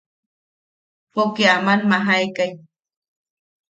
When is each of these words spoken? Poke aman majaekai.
Poke 1.13 1.43
aman 1.55 1.79
majaekai. 1.89 2.51